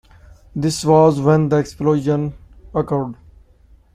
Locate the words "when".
1.21-1.49